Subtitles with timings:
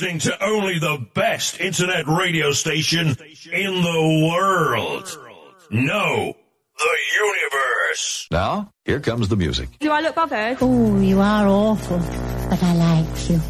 [0.00, 3.08] listening to only the best internet radio station
[3.52, 5.04] in the world.
[5.70, 6.34] No,
[6.78, 8.26] the universe.
[8.30, 9.68] Now, here comes the music.
[9.78, 10.56] Do I look bothered?
[10.62, 11.98] Oh, you are awful,
[12.48, 13.40] but I like you.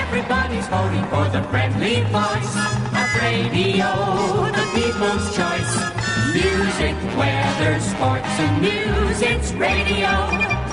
[0.00, 2.56] Everybody's voting for the friendly voice
[2.96, 3.92] of radio,
[4.56, 5.74] the people's choice.
[6.32, 10.71] Music, weather, sports, and news, it's radio.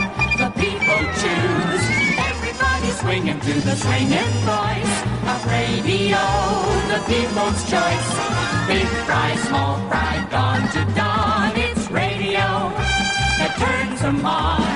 [1.20, 1.86] Choose.
[2.31, 4.95] Everybody swinging to the swinging voice
[5.28, 6.23] of radio,
[6.88, 8.09] the people's choice.
[8.67, 12.72] Big fry, small fry, dawn to dawn, it's radio
[13.38, 14.69] that turns them on.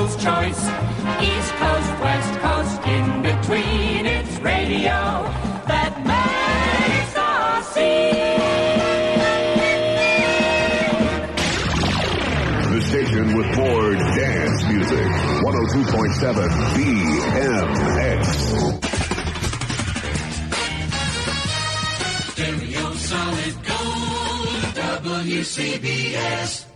[0.00, 0.62] People's choice.
[1.20, 5.28] East Coast, West Coast, in between, it's radio
[5.66, 8.10] that makes us see.
[12.74, 15.10] The station with more dance music.
[15.42, 18.24] 102.7 BMX.
[22.32, 24.74] Stereo solid gold,
[25.14, 26.70] WCBS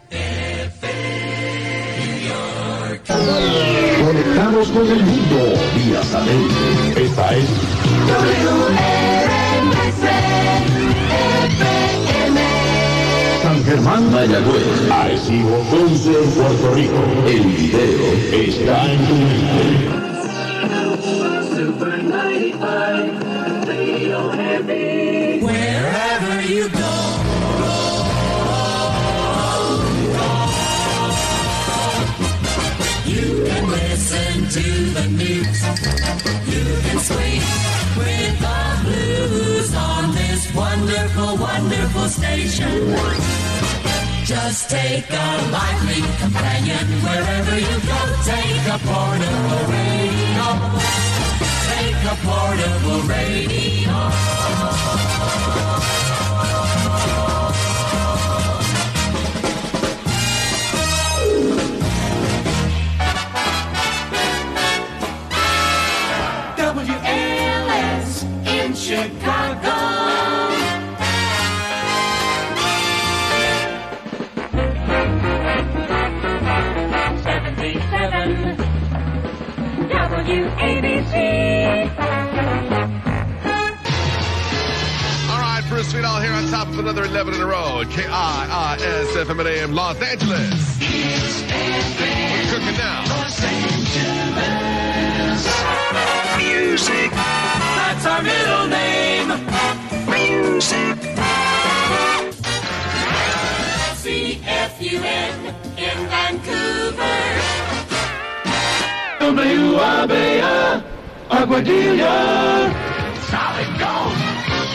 [3.07, 7.05] Conectados con el mundo vía satélite.
[7.05, 7.45] Esta es
[13.43, 17.05] San Germán, Mayagüez, Arecibo, Ponce, Puerto Rico.
[17.27, 20.05] El video está en tu mente.
[21.55, 22.67] Super 95,
[23.67, 25.24] radio heavy.
[34.95, 35.61] The news.
[36.47, 37.43] You can swing
[37.99, 42.95] with the blues on this wonderful, wonderful station.
[44.25, 48.01] Just take a lively companion wherever you go.
[48.23, 50.47] Take a portable radio.
[51.71, 55.04] Take a portable radio.
[69.05, 69.71] In Chicago.
[77.23, 78.57] Seventy-seven
[79.89, 81.15] WABC.
[85.31, 87.83] All right, Bruce Sweetall here on top of another 11 in a row.
[87.91, 90.79] K-I-I-S FM at AM Los Angeles.
[92.31, 93.05] We're cooking now.
[96.39, 97.64] Music.
[98.05, 99.29] That's our middle name.
[100.11, 100.97] Music.
[104.05, 105.37] CFUN
[105.79, 107.21] in Vancouver.
[109.21, 110.85] WABA,
[111.31, 112.17] Aguadilla.
[113.31, 114.19] Solid gold.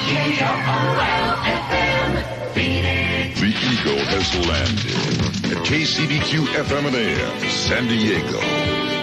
[0.09, 2.11] K-O-O-L FM.
[2.55, 3.39] Phoenix.
[3.39, 8.98] The Eagle has landed at KCBQ FM and AM, San Diego.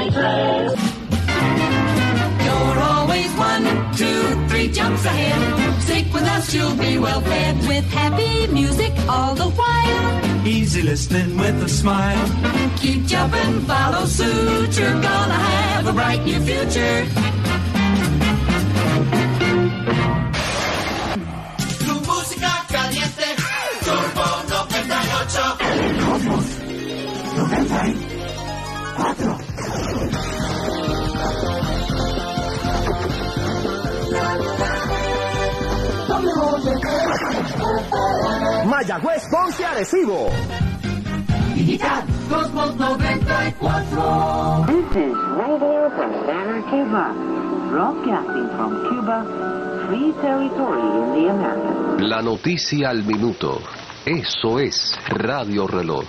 [0.00, 0.80] Sector of great day trace.
[2.44, 3.64] You're always one,
[3.94, 5.82] two, three jumps ahead.
[5.82, 10.46] Stick with us, you'll be well fed with happy music all the while.
[10.46, 12.26] Easy listening with a smile.
[12.78, 14.78] Keep jumping, follow suit.
[14.78, 17.06] You're gonna have a bright new future.
[21.84, 23.28] Tu música caliente,
[23.84, 24.28] Turbo
[27.68, 28.19] 98.
[38.66, 40.28] Mayagüez, Ponce, Arecibo.
[41.54, 44.66] Digital Cosmos 94.
[44.66, 47.14] This is radio from Santa Cuba,
[47.70, 49.24] broadcasting from Cuba,
[49.88, 52.00] free territory in the Americas.
[52.00, 53.60] La noticia al minuto.
[54.06, 56.04] Eso es Radio Reloj.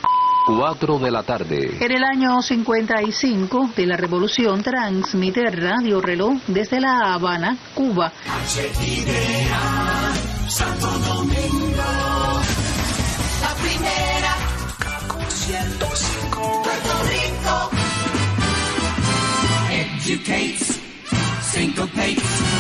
[0.48, 1.78] 4 de la tarde.
[1.80, 8.12] En el año 55 de la Revolución transmite Radio Reloj desde La Habana, Cuba.
[8.80, 10.14] HIDA,
[10.48, 11.61] Santo Domingo.
[15.62, 16.62] 105.
[16.64, 17.70] Puerto Rico.
[19.70, 20.80] Educates.
[21.52, 22.51] Syncopates.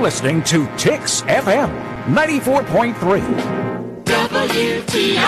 [0.00, 1.68] You're listening to Tix FM
[2.06, 3.20] 94.3.
[4.04, 5.20] WTIX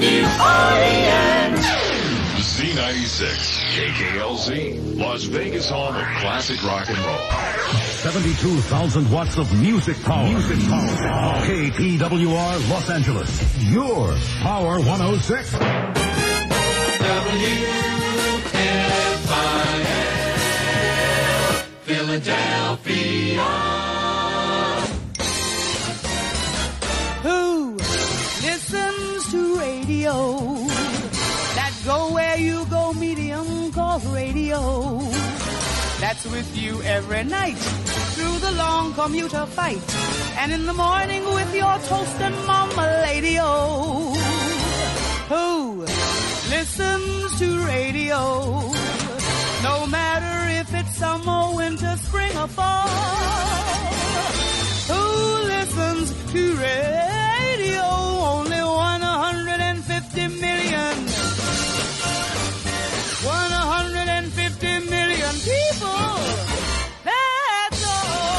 [0.00, 1.66] New Orleans.
[2.42, 7.20] Z96, KKLZ, Las Vegas home of classic rock and roll.
[8.02, 10.26] 72,000 watts of music power.
[10.26, 11.46] Music power.
[11.46, 13.40] KTWR Los Angeles.
[13.70, 15.52] Your Power 106.
[17.54, 19.05] WFIL
[21.86, 23.46] Philadelphia.
[27.22, 27.76] Who
[28.42, 30.12] listens to radio?
[31.54, 34.98] That go where you go medium called radio.
[36.00, 37.60] That's with you every night
[38.14, 39.78] through the long commuter fight.
[40.38, 44.12] And in the morning with your toast and mama lady oh.
[45.28, 45.82] Who
[46.50, 48.95] listens to radio?
[49.66, 52.86] No matter if it's summer, winter, spring, or fall.
[54.86, 55.02] Who
[55.54, 57.82] listens to radio?
[57.82, 60.94] Only 150 million.
[63.26, 66.10] 150 million people.
[67.10, 68.36] That's all.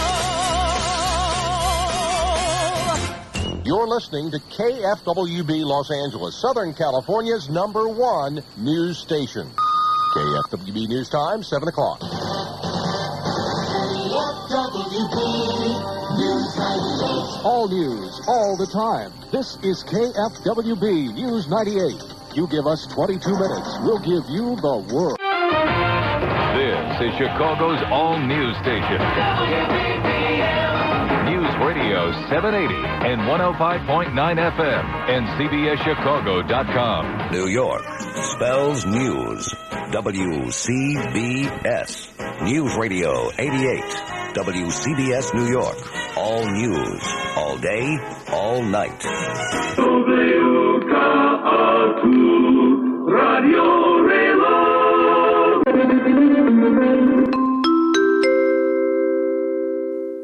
[3.66, 9.52] You're listening to KFWB Los Angeles, Southern California's number one news station.
[10.18, 12.02] KFWB News Time, 7 o'clock.
[17.46, 19.14] All news, all the time.
[19.32, 22.02] This is KFWB News 98.
[22.34, 25.20] You give us 22 minutes, we'll give you the world.
[26.58, 28.98] This is Chicago's all news station.
[28.98, 30.67] News
[31.66, 32.76] Radio 780
[33.10, 37.32] and 105.9 FM and CBSChicago.com.
[37.32, 37.84] New York
[38.36, 39.54] spells news.
[39.92, 41.12] WCBS.
[42.44, 43.84] News Radio 88.
[44.36, 45.78] WCBS New York.
[46.18, 47.02] All news.
[47.36, 47.98] All day.
[48.32, 49.04] All night.
[53.10, 53.77] Radio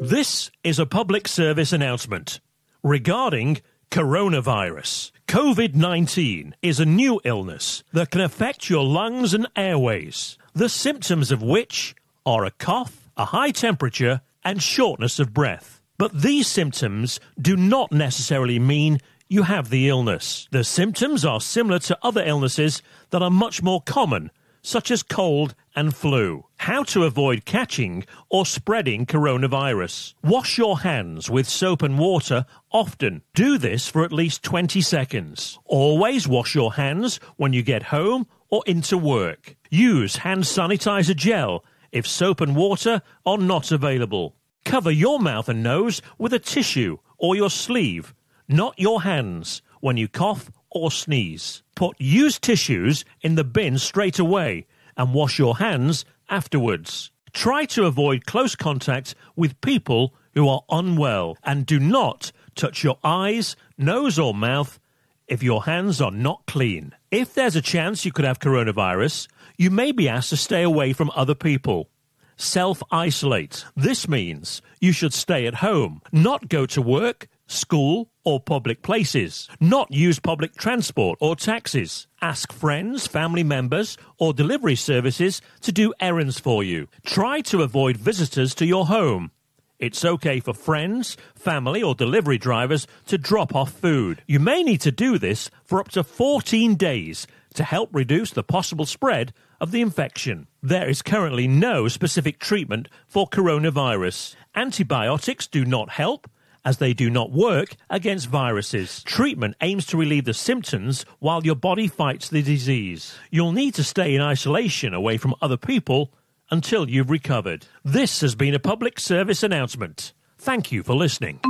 [0.04, 2.38] This is a public service announcement
[2.82, 5.12] regarding coronavirus.
[5.26, 11.32] COVID 19 is a new illness that can affect your lungs and airways, the symptoms
[11.32, 11.94] of which
[12.26, 15.80] are a cough, a high temperature, and shortness of breath.
[15.96, 18.98] But these symptoms do not necessarily mean
[19.30, 20.48] you have the illness.
[20.50, 24.30] The symptoms are similar to other illnesses that are much more common,
[24.60, 26.44] such as cold and flu.
[26.64, 30.14] How to avoid catching or spreading coronavirus.
[30.22, 33.20] Wash your hands with soap and water often.
[33.34, 35.58] Do this for at least 20 seconds.
[35.66, 39.56] Always wash your hands when you get home or into work.
[39.68, 44.34] Use hand sanitizer gel if soap and water are not available.
[44.64, 48.14] Cover your mouth and nose with a tissue or your sleeve,
[48.48, 51.62] not your hands, when you cough or sneeze.
[51.74, 54.66] Put used tissues in the bin straight away
[54.96, 56.04] and wash your hands
[56.34, 57.12] afterwards.
[57.32, 62.98] Try to avoid close contact with people who are unwell and do not touch your
[63.04, 64.80] eyes, nose, or mouth
[65.28, 66.92] if your hands are not clean.
[67.12, 70.92] If there's a chance you could have coronavirus, you may be asked to stay away
[70.92, 71.88] from other people.
[72.36, 73.64] Self isolate.
[73.76, 79.48] This means you should stay at home, not go to work, school, or public places,
[79.60, 82.06] not use public transport or taxis.
[82.20, 86.88] Ask friends, family members, or delivery services to do errands for you.
[87.04, 89.30] Try to avoid visitors to your home.
[89.78, 94.22] It's okay for friends, family, or delivery drivers to drop off food.
[94.26, 98.42] You may need to do this for up to 14 days to help reduce the
[98.42, 100.46] possible spread of the infection.
[100.62, 104.36] There is currently no specific treatment for coronavirus.
[104.54, 106.30] Antibiotics do not help
[106.64, 109.02] as they do not work against viruses.
[109.04, 113.16] Treatment aims to relieve the symptoms while your body fights the disease.
[113.30, 116.12] You'll need to stay in isolation away from other people
[116.50, 117.66] until you've recovered.
[117.84, 120.12] This has been a public service announcement.
[120.38, 121.40] Thank you for listening.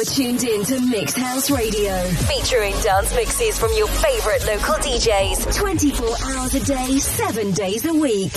[0.00, 5.54] You're tuned in to Mixed House Radio, featuring dance mixes from your favorite local DJs,
[5.54, 8.32] 24 hours a day, 7 days a week.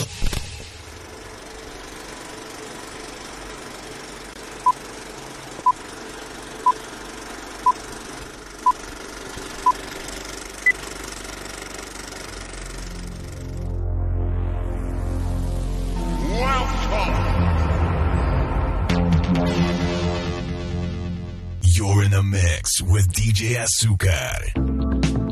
[22.81, 25.22] With DJ Azúcar.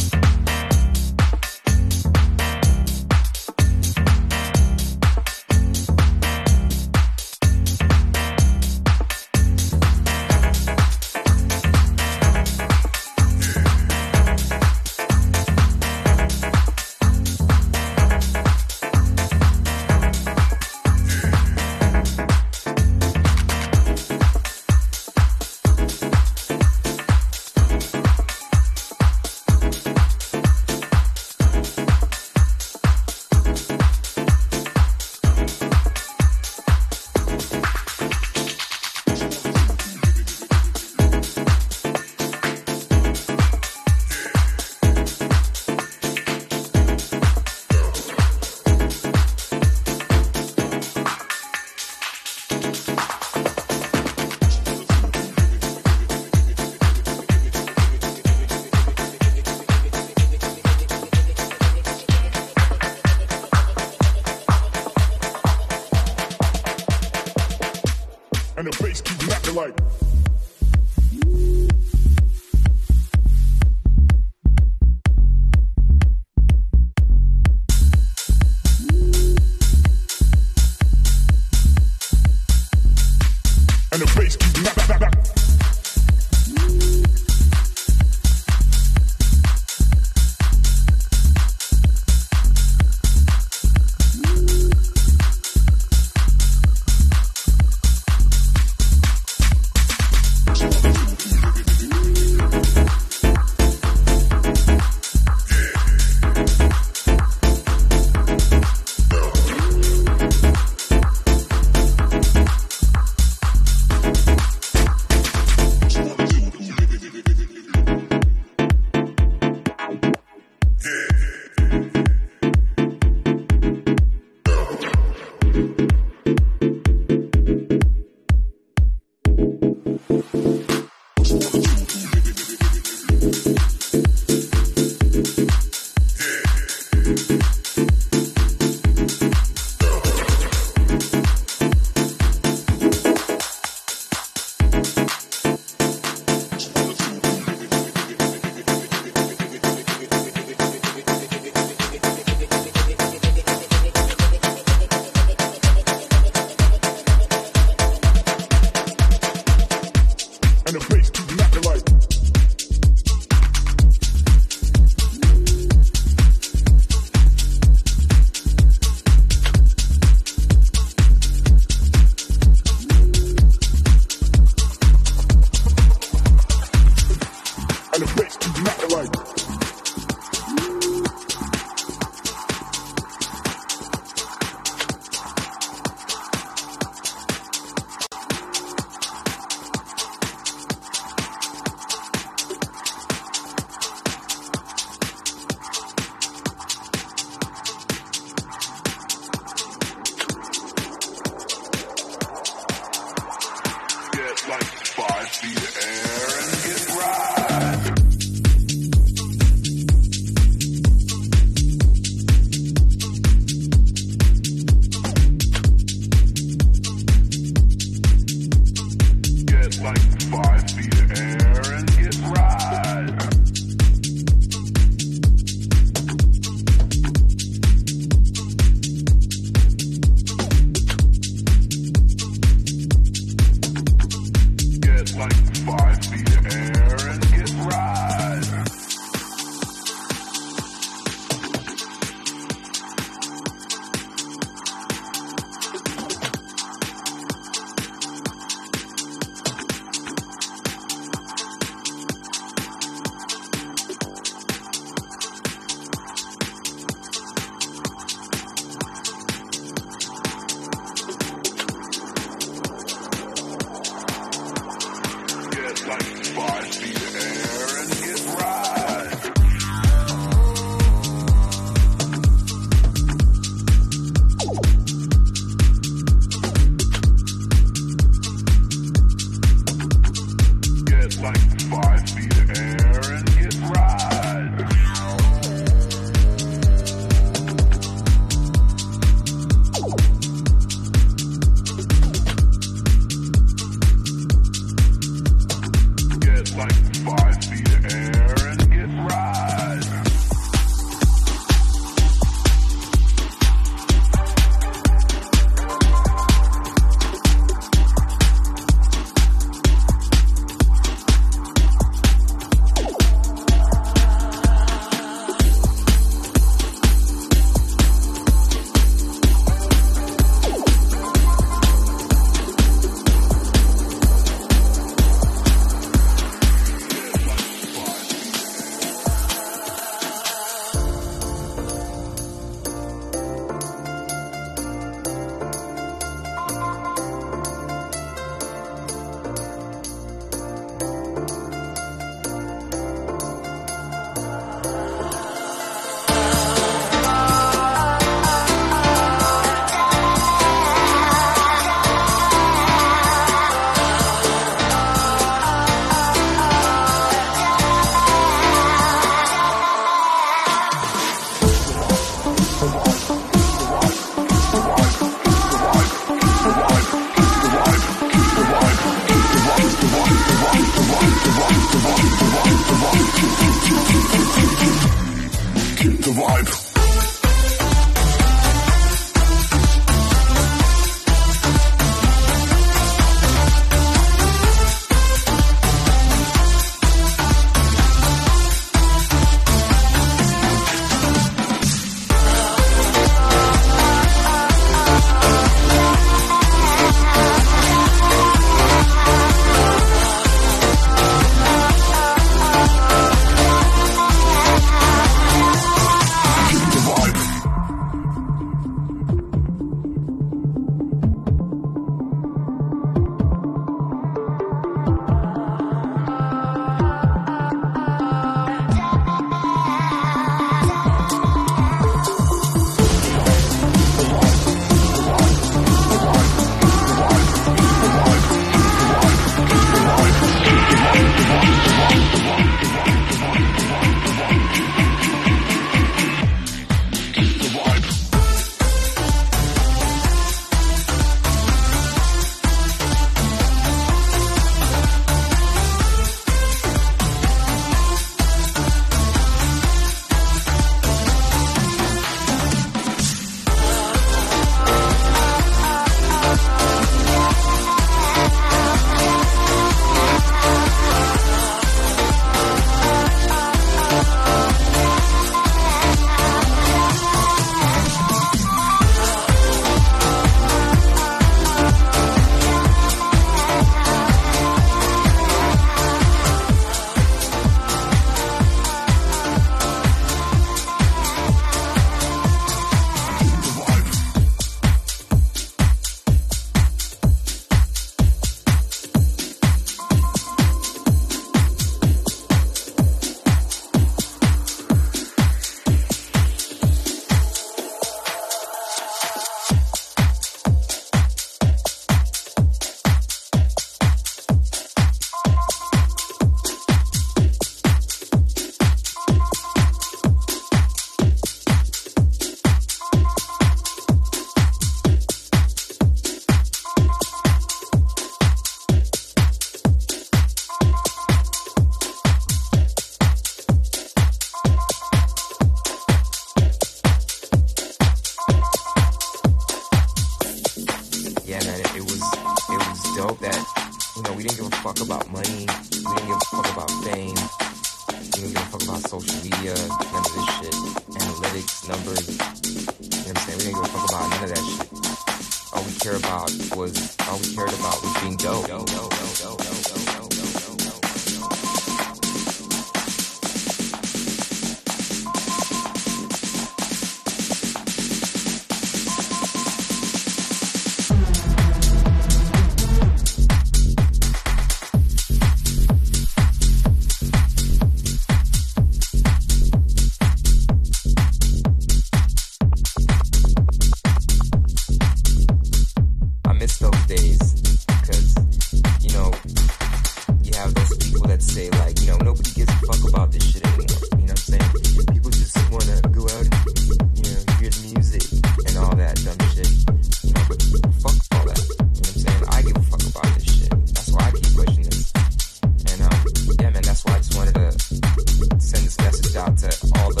[599.25, 600.00] got to all the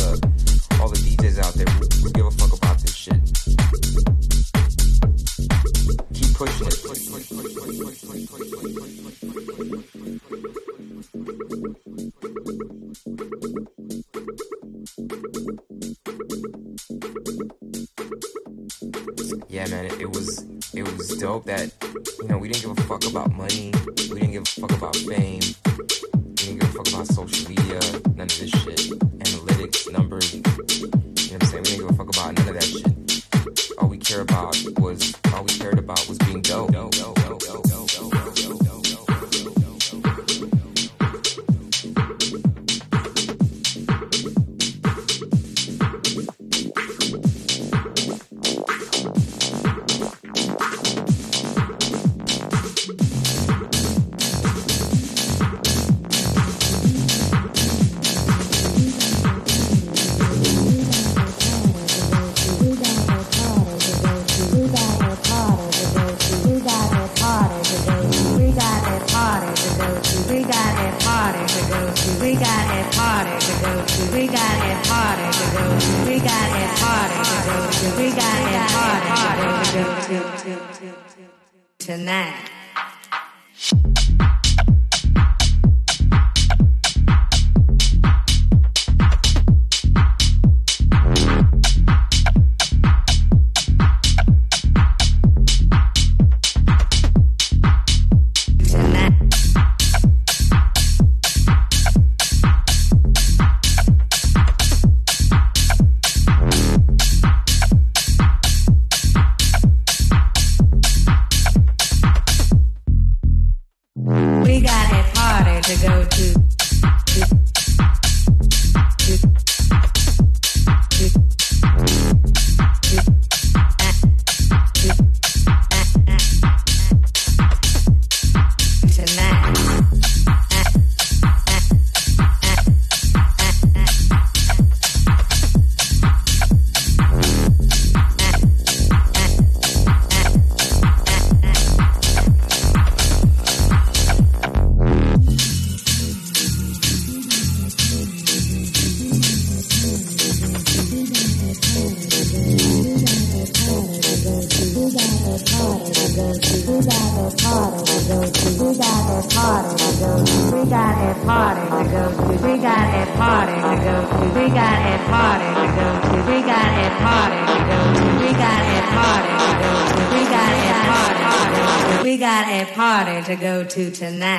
[173.71, 174.30] to tonight.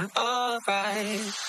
[0.00, 1.39] We're alright.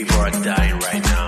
[0.00, 1.19] People are dying right now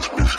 [0.00, 0.29] house business.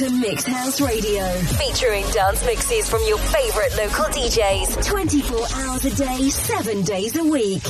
[0.00, 5.94] To Mixed House Radio, featuring dance mixes from your favorite local DJs, 24 hours a
[5.94, 7.62] day, 7 days a week.